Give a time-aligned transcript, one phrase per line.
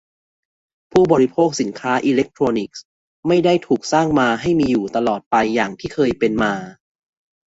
[0.91, 2.83] ผู้บริโภคสินค้าอิเลคโทรนิกส์
[3.27, 6.53] ไม่ได้ถูกสร้างมาให้มีอยู่ตลอดไปอย่างที่เคยเป็นมา